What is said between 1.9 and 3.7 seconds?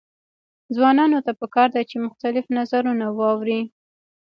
مختلف نظرونه واوري.